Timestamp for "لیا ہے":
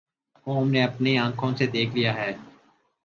1.95-2.31